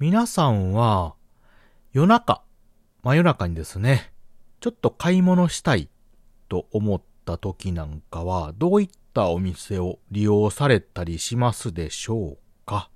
[0.00, 1.16] 皆さんは
[1.92, 2.42] 夜中、
[3.02, 4.12] 真夜中にですね、
[4.60, 5.88] ちょっと買い物したい
[6.48, 12.90] と思った時なんかは、どういったお店を利用されたりしますでしょうか？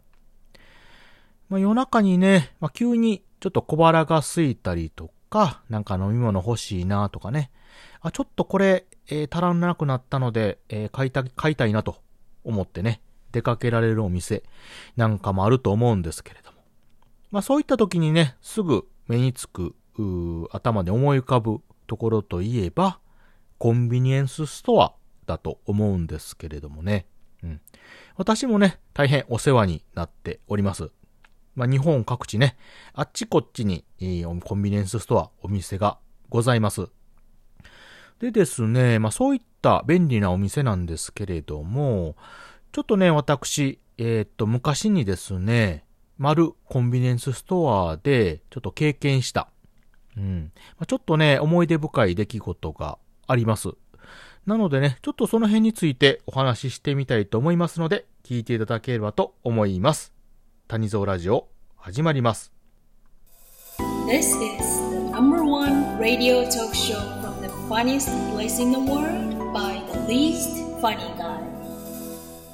[1.49, 7.51] まあ、夜中にね、まあ、急にちょっと小腹が空いたりとか、なんか飲み物欲しいなとかね。
[8.01, 11.97] あ、ちょっとこれ、えー、足らなくなったので、えー、買いた、買いたいなと
[12.45, 13.01] 思ってね、
[13.33, 14.45] 出かけられるお店
[14.97, 16.52] なんかもあると思うんですけれど。
[17.33, 19.75] まあそういった時にね、すぐ目につく、
[20.53, 23.01] 頭で思い浮かぶところといえば、
[23.59, 24.95] コンビニエンスストア
[25.27, 27.07] だと思うんですけれどもね。
[27.43, 27.61] うん。
[28.17, 30.91] 私もね、大変お世話になっております。
[31.55, 32.57] まあ、日本各地ね、
[32.95, 33.85] あっちこっちに、
[34.45, 36.89] コンビニエンスストア、お店がございます。
[38.21, 42.17] でですね、まあ、そういった便利なお店なんですけれども、
[42.73, 45.85] ちょっとね、私、えー、っと、昔にですね、
[46.19, 49.49] 丸コンビニエンスストアでちょっと経験した、
[50.17, 50.53] うん。
[50.79, 53.71] まあ、ちょっとね、思い出深い出来事があります。
[54.47, 60.13] なのでね、ちょっとその辺についてお話ししてみたいと思いますので、聞いていただければと思います。
[60.69, 62.53] 谷蔵ラジオ、始まります。
[64.09, 69.81] This is the number one radio talk show from the funniest place in the world by
[69.93, 71.41] the least funny guy.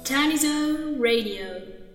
[0.03, 1.88] Tanizo Radio.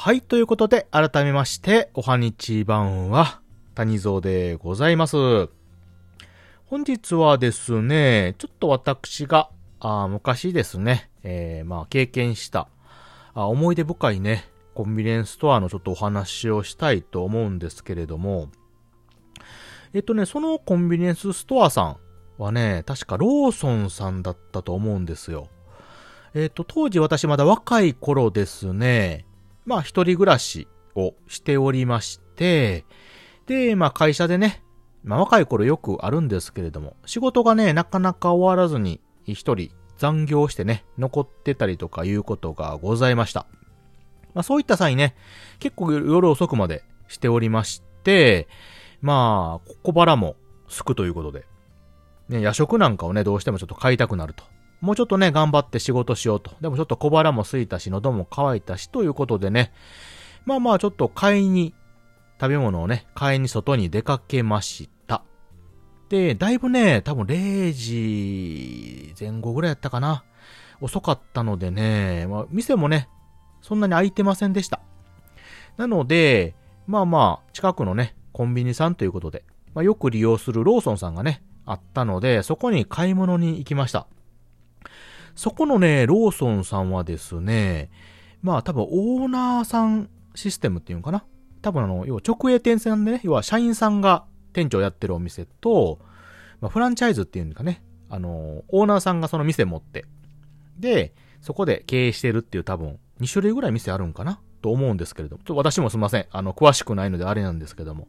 [0.00, 3.40] はい、ということで、改めまして、おはにちばんは、
[3.74, 5.48] 谷蔵でございます。
[6.66, 12.68] 本日はですね、ちょっと私が、あ昔ですね、えー、まあ、経験した
[13.34, 18.50] あ思い出深いね、コンビニエンスストアのちょっとお話をしたいと思うんですけれども、
[19.94, 21.96] えっとね、そのコンビニエンスストアさん
[22.40, 25.48] はね、確かローソンさんだったと思うんですよ。
[26.34, 29.24] えっと、当時私まだ若い頃ですね、
[29.68, 30.66] まあ一人暮らし
[30.96, 32.86] をしておりまして、
[33.44, 34.64] で、まあ会社でね、
[35.04, 43.46] まあ若い頃よくあるんですけれども、仕事がね、なかなか終わらずに一人残業してね、残ってたりとかいうことがございました。
[44.32, 45.14] まあそういった際ね、
[45.58, 48.48] 結構夜遅くまでしておりまして、
[49.02, 50.36] まあ、小腹も
[50.66, 51.44] すくということで、
[52.30, 54.44] ね、夜食なんかをね、どうしてもちょっと買いたくなると。
[54.80, 56.52] もうちょっとね、頑張って仕事しようと。
[56.60, 59.72] でもちょっと小腹も空いたし、喉も渇いたし、ということでね、
[60.44, 61.74] まあまあちょっと買いに、
[62.40, 65.22] 食べ物をね、買いに外に出かけました
[66.08, 70.24] で、だいぶね、多分0時前後ぐらいやったかな。
[70.80, 73.08] 遅かったのでね、まあ、店もね、
[73.60, 74.80] そんなに空いてませんでした。
[75.76, 76.54] なので、
[76.86, 84.06] まあまあ、近くのね、コンビニさんということで、まあ、よく利用するローソンさんがね、あったので、そこに買い物に行きました。
[85.38, 87.92] そこのね、ローソンさんはですね、
[88.42, 91.24] まあ多分オーナーさんシステムっていうのかな。
[91.62, 96.00] 多分あの、要は直営店さんでね、要は社員さんが店長やってるお店と、
[96.60, 100.06] まあ、フランチャイズっていうんかね、あの、オーナーさんがその店持って、
[100.76, 104.40] で、そこで経営してるっていう多分、2種類ぐらい店あるんかな。
[104.60, 106.26] と思うんですけれども、ちょ私もすいません。
[106.32, 108.08] あの、詳しくないのであれなんですけども、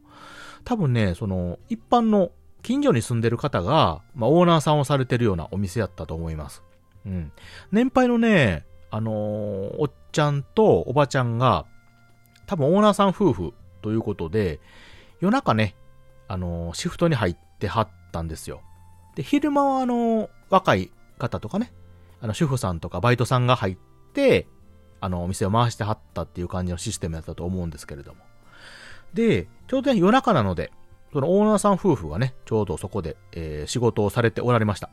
[0.64, 6.64] 多分ね、その、一般の近所に住んでる方が、まあ、オーナーさんをされてるようなお店やったと思います。
[7.06, 7.32] うん。
[7.72, 9.14] 年配のね、あのー、
[9.78, 11.66] おっちゃんとおばちゃんが、
[12.46, 14.60] 多分オーナーさん夫婦ということで、
[15.20, 15.74] 夜中ね、
[16.28, 18.62] あの、シフトに入ってはったんですよ。
[19.14, 21.72] で、昼間はあの、若い方とかね、
[22.20, 23.76] あの、主婦さんとかバイトさんが入っ
[24.14, 24.46] て、
[25.00, 28.20] あの、お店を回してはったっていう感じのシステムやったと思うんですけれども。
[29.14, 30.72] で、ちょうどね、夜中なので、
[31.12, 34.90] そのオーナーさん夫婦がね、ちょうどそこで、えー、仕事をされておられました。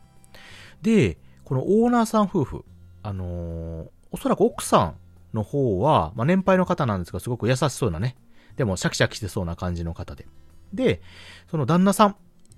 [0.81, 2.65] で、このオーナーさん夫婦、
[3.03, 4.95] あのー、おそらく奥さん
[5.33, 8.17] の方は、まあ、年配の方なんですが、すごく優しそうなね、
[8.57, 10.27] でもシャキシャキしてそうな感じの方で。
[10.73, 11.01] で、
[11.49, 12.15] その旦那さん、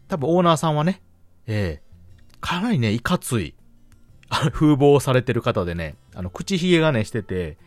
[0.07, 1.03] 多分オーナーさんはね、
[1.45, 3.53] ええー、かなりね、いかつい、
[4.53, 7.59] 風貌されてる方でね、あの、口ひげがね、してて、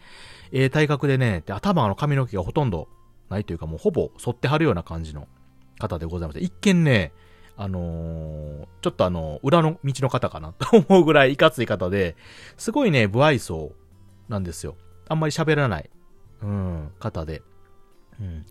[0.50, 2.88] ええー、体格でね、で、頭の髪の毛がほとんど
[3.30, 5.28] ないというか、もうほぼ反ってはるような感じの
[5.78, 7.12] 方でございまして、一見ね、
[7.56, 12.16] あのー、ちょっとあの、裏の道の方かなと思うぐらいいかつい方で、
[12.56, 13.72] すごいね、不愛想
[14.28, 14.76] なんですよ。
[15.08, 15.90] あんまり喋らない、
[16.42, 17.42] うん、方で。
[18.20, 18.46] うん。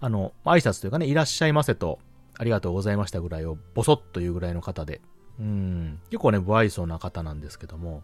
[0.00, 1.98] あの、挨拶というかね、いらっしゃいませと、
[2.38, 5.00] ありがとうございましたぐらいを、ぼそっというぐらいの方で、
[5.38, 8.02] うん、結構ね、不愛想な方なんですけども、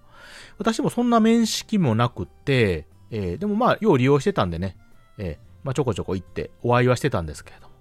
[0.58, 4.76] 私もそんな面識もなくて、えー、でもまあ、よう利用してたんでね、
[5.18, 7.71] えー、まあ、ちょこちょこ行ってお会いはしてたんですけれども。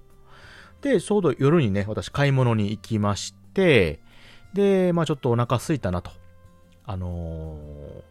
[0.82, 4.00] で、ちょうど夜にね、私買い物に行きまして、
[4.54, 6.12] で、まあちょっとお腹空いたなと。
[6.84, 7.56] あの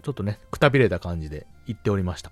[0.00, 2.30] ー、ちょっとね、くたびれた感じで行っておりました。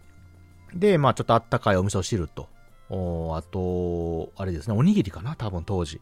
[0.74, 2.48] で、まあちょっとあったかいお味噌汁と、
[2.90, 6.00] おあと、あれですね、おにぎりかな多分当時。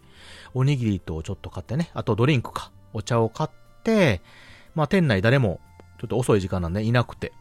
[0.55, 2.71] おにぎりとちょっと買ってね、あとドリンクか。
[2.93, 3.50] お茶を買っ
[3.82, 4.21] て、
[4.75, 5.61] まあ店内誰も、
[5.99, 7.32] ちょっと遅い時間なんでいなくて。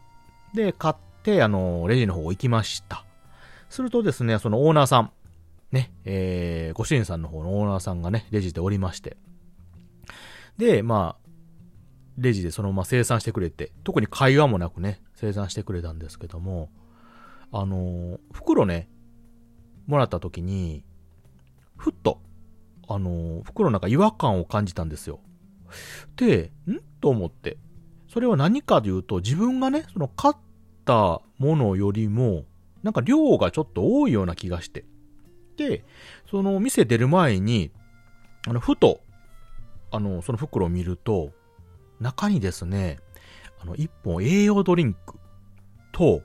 [0.53, 3.05] で、買って、あの、レジの方行きました。
[3.69, 5.11] するとですね、そのオーナーさん、
[5.75, 9.17] ね、えー、ご主人さんの方のオーナーさんがね、レジでおりまして。
[10.57, 11.29] で、まあ、
[12.17, 16.69] レジでそのまま生産してくれて、特に会話もなくね、生産してくれたんですけども、
[17.51, 18.89] あのー、袋ね、
[19.85, 20.85] もらった時に、
[21.75, 22.21] ふっと、
[22.87, 25.19] あのー、袋の中違和感を感じたんですよ。
[26.15, 26.79] で、ん？
[27.01, 27.57] と思って。
[28.07, 30.35] それは何かというと、自分がね、その買っ
[30.85, 32.45] たものよりも、
[32.81, 34.85] なんか量がちょっと多いような気がして。
[35.57, 35.83] で、
[36.29, 37.71] その店出る前に、
[38.47, 39.01] あの、ふと、
[39.91, 41.31] あの、その袋を見ると、
[41.99, 42.99] 中にですね、
[43.61, 45.17] あの、一本栄養ドリンク
[45.91, 46.21] と、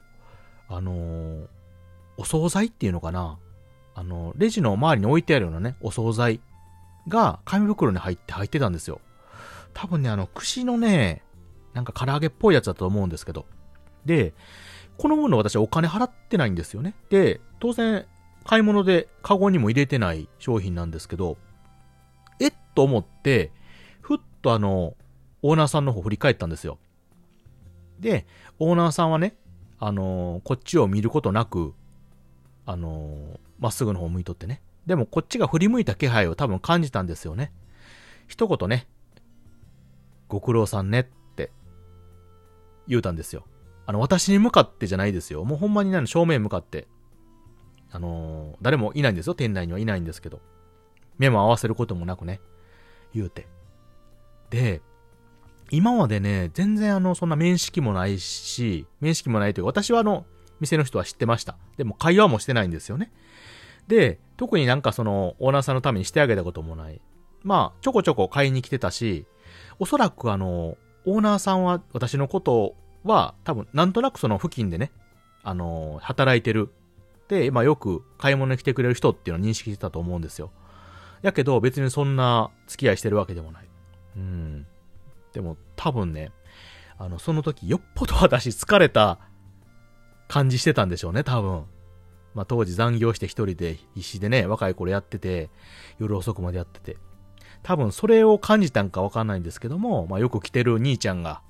[0.69, 1.47] あの、
[2.17, 3.39] お惣菜っていうのかな
[3.95, 6.41] あの、レジの周りに置いてあるようなね、お惣菜
[7.09, 9.01] が紙袋に入って入ってたんですよ。
[9.75, 11.23] 多分ね、あの、串のね、
[11.75, 13.47] なんか唐揚げっぽいやつだと思うんですけど。
[14.05, 14.35] で、
[14.99, 16.95] このもの私はお金払ってないんですよね。
[17.11, 18.07] で、当然、
[18.45, 21.37] 買い物でカゴにも入れてない商品なんですけど、
[22.39, 23.53] えっと思って、
[24.01, 24.95] ふっとあの、
[25.43, 26.79] オーナーさんの方振り返ったんですよ。
[28.01, 28.27] で、
[28.59, 29.37] オーナーさんはね、
[29.79, 31.75] あのー、こっちを見ることなく、
[32.67, 34.63] あのー、まっすぐの方向いとってね。
[34.87, 37.53] でもこっちが振り向いた気配を多分感じたんですよね。
[38.27, 38.87] 一言ね、
[40.29, 41.05] ご苦労さんねっ
[41.37, 41.51] て
[42.89, 43.45] 言うたんですよ。
[43.87, 45.45] あの、私に向かってじゃないですよ。
[45.45, 46.87] もうほんまにね、正面向かって。
[47.93, 49.35] あのー、誰もいないんですよ。
[49.35, 50.41] 店内にはいないんですけど。
[51.19, 52.41] 目も合わせることもなくね、
[53.15, 53.47] 言うて。
[54.49, 54.81] で、
[55.71, 60.25] 今までね、全然あの、そんな面識もないし、面識もないというか、私はあの、
[60.61, 61.57] 店の人は知ってました。
[61.77, 63.13] でも会話もしてないんですよね。
[63.87, 67.01] で、特になんかその、オーナーさんのためにしてあげたこともない。
[67.43, 69.27] まあ、ちょこちょこ買いに来てたし、
[69.79, 70.77] おそらくあの、
[71.07, 74.93] オーナーさんは私のことは、多分、なんとなくその付近でね、
[75.43, 76.71] あの、働いてる。
[77.31, 80.51] で、まあよく買い物に来てくれる人っていうのを認識してたと思うんですよ。
[81.23, 83.69] やけど、別にそんな付き合いしてるわけでもない。
[84.17, 84.67] うん。
[85.33, 86.33] でも多分ね、
[86.99, 89.19] あの、その時よっぽど私疲れた
[90.27, 91.65] 感じしてたんでしょうね、多分。
[92.35, 95.51] まあ当時残業して一人で必死でね、若い頃やってて、
[96.01, 96.99] 夜遅くまでやってて。
[97.63, 101.43] 多分それを感じたんかわかんないんですけども、まあよく来てる兄ちゃんが、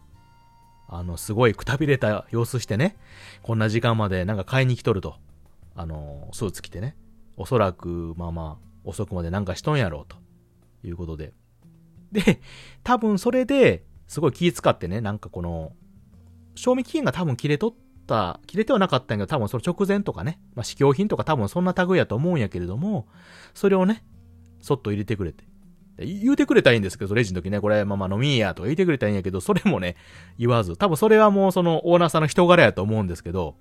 [0.88, 2.98] あの、すごいくたびれた様子してね、
[3.42, 5.16] こんな時間までなんか買いに来とると。
[5.74, 6.96] あの、スーツ着てね。
[7.36, 10.20] おそらく、まあまあ、遅くまでなんかしとんやろうと。
[10.84, 11.32] いうことで。
[12.12, 12.40] で、
[12.82, 15.72] 多分それで、すごい気使ってね、なんかこの、
[16.54, 17.74] 賞味期限が多分切れとっ
[18.06, 23.06] た、切れてはなかったんやけど、多分その直前とかね、まあ、試供品とか多分そんな類やと思うんやけれども、
[23.54, 24.04] それをね、
[24.60, 25.44] そっと入れてくれて。
[25.98, 29.96] 言うてくれたらいいんですけど、レジの時ね、これ、まあまあ飲みやとか言ってくれたらいいんやけど、それもね、
[30.38, 30.76] 言わず。
[30.76, 33.56] 多分それはもうそのオーナーさんの人柄やと思うんですけど、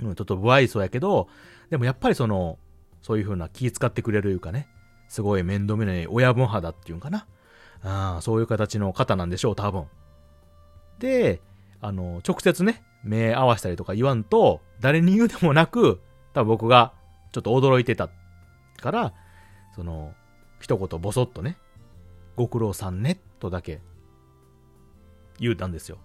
[0.00, 1.28] ちょっと不愛想やけど、
[1.70, 2.58] でもやっぱりその、
[3.02, 4.68] そういう風な気使ってくれるいうかね、
[5.08, 7.26] すごい面倒見ない親分肌っていうんかな。
[7.82, 9.86] ああ、そういう形の方なんでしょう、多分。
[10.98, 11.40] で、
[11.80, 16.00] あの、直接ね、目合わせたりとか言わんと、誰に言うでもなく、
[16.34, 16.92] 多分僕が
[17.32, 18.10] ちょっと驚いてた
[18.80, 19.12] から、
[19.74, 20.14] その、
[20.60, 21.56] 一言ボソッとね、
[22.36, 23.80] ご苦労さんね、とだけ
[25.38, 25.98] 言うたんですよ。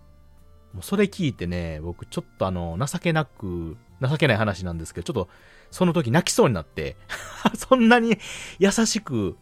[0.75, 5.29] もうそれ聞いてね、僕ちょっとあの、情けなく、情けない話なんですけど、ちょっと
[5.71, 6.97] その時泣きそうになって
[7.55, 8.17] そんなに
[8.59, 9.37] 優しく、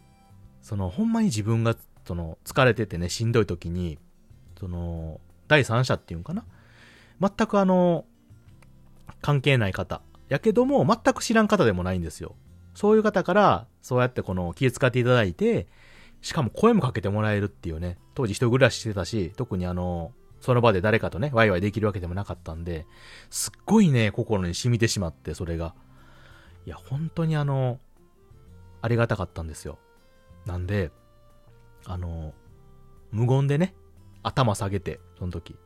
[0.62, 1.76] その、ほんまに自分が
[2.06, 3.98] その、疲れててね、しんどい時に、
[4.58, 6.44] その、第三者っていうんかな？
[7.20, 8.04] 全くあの、
[9.20, 10.02] 関係ない方。
[10.28, 12.36] やけども、全く知らん方でもないんですよ。
[12.74, 15.66] そういう方から、そうやってこの気遣っていただいて、
[16.22, 20.12] しかも声もかけてもらえるっていうね、当時一人暮らししてたし、特にあの、
[20.44, 22.86] その場で誰かとね、ワイワイできるわけでもなかったんで、
[23.30, 25.74] すっごいね、心に染みてしまって、それが。
[26.66, 27.80] いや、本当にあの、
[28.82, 29.78] ありがたかったんですよ。
[30.44, 30.90] なんで、
[31.86, 32.34] あの、
[33.10, 33.74] 無言でね、
[34.22, 35.56] 頭下げて、その時。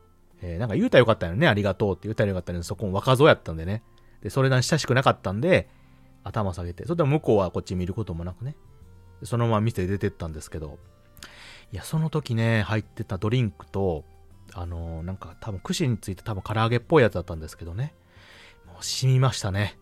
[0.42, 3.82] えー、なんか言うたらよかったよね、ありがとうって言うたらよかったのに、そこも若造やったんでね。
[4.22, 5.68] で、それなり親しくなかったんで、
[6.22, 8.54] 頭下げて、それでも向こうはこっち見ることもなくね。
[9.24, 10.78] そのまま店出てったんですけど、
[11.72, 14.04] いや、その時ね、入ってたドリンクと、
[14.54, 17.94] あのー、なんか多分串について多分唐揚げっぽいやつだったんですけどね。
[18.66, 19.78] もう染みましたね。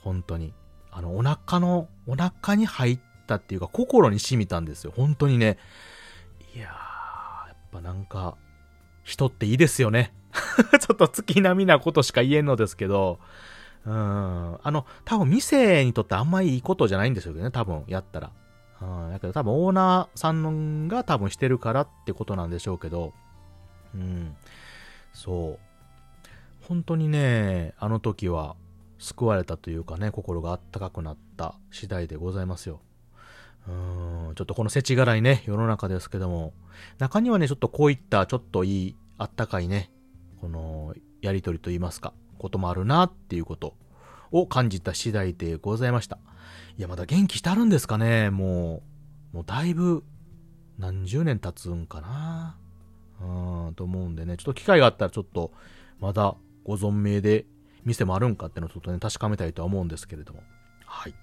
[0.00, 0.54] 本当に。
[0.90, 4.92] あの、お腹の、お腹に入ったっていうか、心に染みたんですよ。
[4.96, 5.58] 本当にね。
[6.54, 6.68] いやー、
[7.48, 8.36] やっぱなんか、
[9.04, 10.12] 人っていいですよね。
[10.80, 13.18] ちょっと月並みなことしか言えんのですけど、
[13.84, 14.58] うん。
[14.62, 18.30] あの、多分店にとってあんまいいことじゃないんですよね、多分やったら。
[18.80, 19.12] うん。
[19.12, 23.12] だけど多分オーナーさんが多分してるからってことなんでしょうけど、
[23.94, 24.36] うん。
[25.12, 25.68] そう。
[26.66, 28.56] 本当にね、あの時は
[28.98, 32.80] 救われたというかね、心があったかくなった次第でございますよ。
[33.68, 33.70] う
[34.30, 36.52] ん、ちょっとこの世知辛いね、世の中ですけども、
[36.98, 39.90] 中にはね、ちょっとこういったちょっといい、あったかいね、
[40.40, 43.74] この、やりとりと言いますか、こともあるなっていうこと
[44.30, 46.18] を感じた次第でございました。
[46.78, 48.82] いや、まだ元気してあるんですかね、も
[49.32, 50.04] う、もうだいぶ、
[50.78, 52.56] 何十年経つんかな。
[53.20, 55.52] うん、と思うんでね、ちょっと機会があったらちょっと、
[56.00, 57.46] まだご存命で
[57.84, 60.42] 店もあるんかっていうのをちょっとね、確かめたいとは思うんですけれども。
[60.84, 61.14] はい。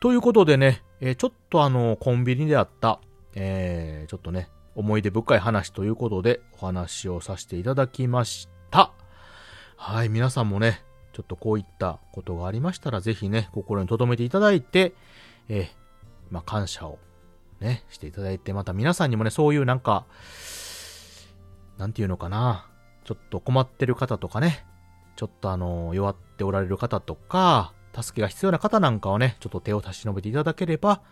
[0.00, 3.00] ということでね、えーちょっとあの、コンビニであった、
[3.34, 8.92] えーちょっとね、思い出深い話ということでお話をさせていただきました。
[9.76, 10.82] はい、皆さんもね、
[11.12, 14.94] ちょっとこういったことがありましたら、ぜひね、心に留めていただいて、
[15.48, 15.66] えー
[16.30, 16.98] まあ、感謝を
[17.60, 20.04] ね、していただいて、また皆さんにもね、そういうなんか、
[21.78, 22.66] なんていうのかな、
[23.04, 24.64] ちょっと困ってる方とかね、
[25.16, 31.02] ちょっとあの、弱っておられる方とか、助けが必要な方なんかをね、ちょっと手を差し伸べていただければ、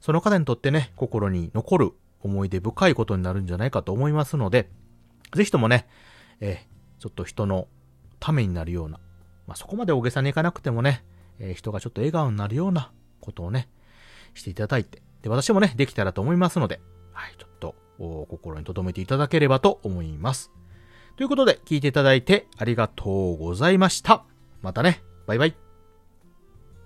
[0.00, 4.70] その方にとってね、心に残る思い出深いことになるんじゃないかと思いますので、
[5.34, 5.88] ぜひともね、
[6.40, 6.66] え
[6.98, 7.68] ちょっと人の
[8.20, 8.98] ためになるような、
[9.46, 11.04] まあ、そこまで大げさにいかなくてもね、
[11.38, 13.68] え人がちょっと笑顔になるようなことをね、
[14.34, 16.80] していただいて、で、私もね、できたらと思いますので、
[17.12, 20.50] はい、ちょっと、心に留めていただければと思います。
[21.16, 24.24] ということで、聞いていただいてありがとうございました。
[24.62, 25.65] またね、バイバイ。